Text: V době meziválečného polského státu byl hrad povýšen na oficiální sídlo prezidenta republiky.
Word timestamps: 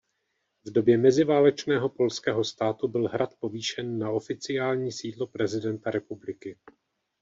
V 0.65 0.71
době 0.71 0.97
meziválečného 0.97 1.89
polského 1.89 2.43
státu 2.43 2.87
byl 2.87 3.07
hrad 3.07 3.33
povýšen 3.39 3.99
na 3.99 4.11
oficiální 4.11 4.91
sídlo 4.91 5.27
prezidenta 5.27 5.91
republiky. 5.91 6.57